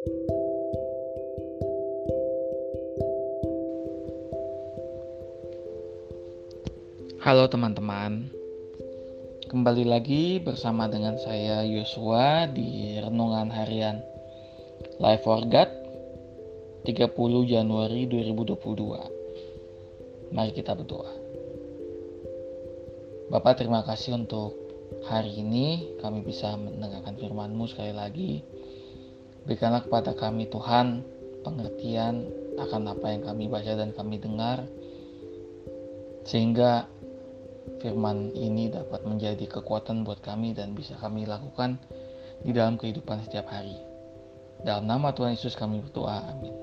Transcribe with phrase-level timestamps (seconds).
[0.00, 0.08] Halo
[7.52, 8.32] teman-teman,
[9.52, 14.00] kembali lagi bersama dengan saya Yosua di Renungan Harian
[14.96, 15.68] Life for God
[16.88, 16.96] 30
[17.44, 20.32] Januari 2022.
[20.32, 21.12] Mari kita berdoa.
[23.28, 24.56] Bapak terima kasih untuk
[25.12, 28.40] hari ini kami bisa mendengarkan firman-Mu sekali lagi.
[29.50, 31.02] Berikanlah kepada kami Tuhan
[31.42, 32.22] pengertian
[32.54, 34.62] akan apa yang kami baca dan kami dengar
[36.22, 36.86] sehingga
[37.82, 41.82] firman ini dapat menjadi kekuatan buat kami dan bisa kami lakukan
[42.46, 43.74] di dalam kehidupan setiap hari.
[44.62, 46.30] Dalam nama Tuhan Yesus kami berdoa.
[46.30, 46.54] Amin.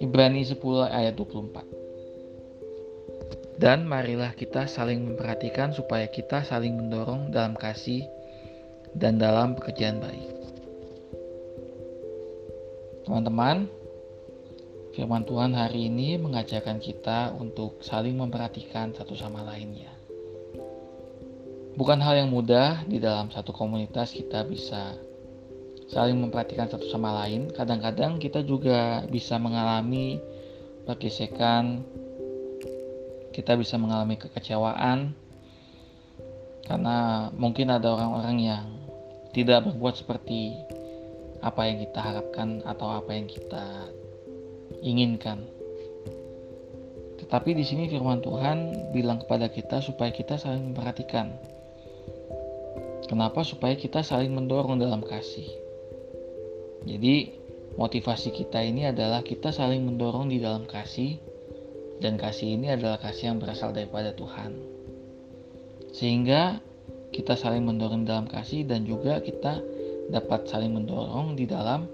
[0.00, 0.56] Ibrani 10
[0.88, 3.60] ayat 24.
[3.60, 8.08] Dan marilah kita saling memperhatikan supaya kita saling mendorong dalam kasih
[8.96, 10.29] dan dalam pekerjaan baik.
[13.10, 13.66] Teman-teman,
[14.94, 19.90] Firman Tuhan hari ini mengajarkan kita untuk saling memperhatikan satu sama lainnya.
[21.74, 24.94] Bukan hal yang mudah di dalam satu komunitas kita bisa
[25.90, 27.50] saling memperhatikan satu sama lain.
[27.50, 30.22] Kadang-kadang kita juga bisa mengalami
[30.86, 31.82] pergesekan,
[33.34, 35.18] kita bisa mengalami kekecewaan
[36.62, 38.66] karena mungkin ada orang-orang yang
[39.34, 40.70] tidak berbuat seperti
[41.40, 43.88] apa yang kita harapkan atau apa yang kita
[44.84, 45.44] inginkan.
[47.20, 51.32] Tetapi di sini firman Tuhan bilang kepada kita supaya kita saling memperhatikan.
[53.08, 53.42] Kenapa?
[53.42, 55.48] Supaya kita saling mendorong dalam kasih.
[56.84, 57.36] Jadi
[57.76, 61.20] motivasi kita ini adalah kita saling mendorong di dalam kasih
[62.00, 64.56] dan kasih ini adalah kasih yang berasal daripada Tuhan.
[65.92, 66.62] Sehingga
[67.10, 69.60] kita saling mendorong dalam kasih dan juga kita
[70.10, 71.86] dapat saling mendorong di dalam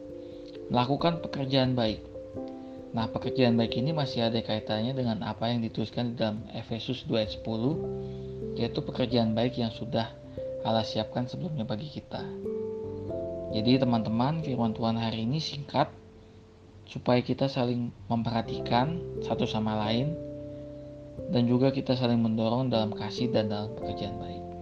[0.72, 2.16] melakukan pekerjaan baik
[2.96, 7.20] Nah, pekerjaan baik ini masih ada kaitannya dengan apa yang dituliskan di dalam Efesus 2
[7.20, 10.16] ayat 10, yaitu pekerjaan baik yang sudah
[10.64, 12.24] Allah siapkan sebelumnya bagi kita.
[13.52, 15.92] Jadi teman-teman, firman Tuhan hari ini singkat,
[16.88, 20.16] supaya kita saling memperhatikan satu sama lain,
[21.36, 24.55] dan juga kita saling mendorong dalam kasih dan dalam pekerjaan baik.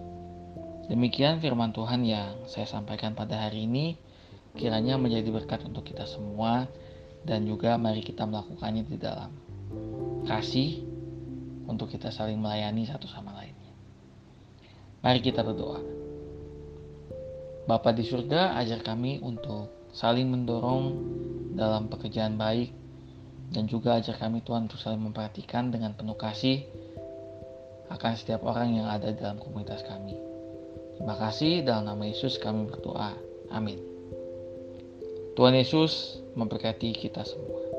[0.85, 3.97] Demikian firman Tuhan yang saya sampaikan pada hari ini,
[4.53, 6.69] kiranya menjadi berkat untuk kita semua,
[7.25, 9.33] dan juga mari kita melakukannya di dalam
[10.29, 10.85] kasih
[11.65, 13.73] untuk kita saling melayani satu sama lainnya.
[15.01, 15.81] Mari kita berdoa.
[17.65, 20.85] Bapa di surga, ajar kami untuk saling mendorong
[21.57, 22.77] dalam pekerjaan baik
[23.57, 26.69] dan juga ajar kami Tuhan untuk saling memperhatikan dengan penuh kasih
[27.89, 30.34] akan setiap orang yang ada dalam komunitas kami.
[30.95, 33.19] Terima kasih dalam nama Yesus kami berdoa.
[33.51, 33.79] Amin.
[35.35, 37.74] Tuhan Yesus memberkati kita semua.